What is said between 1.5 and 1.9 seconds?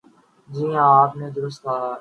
کہا۔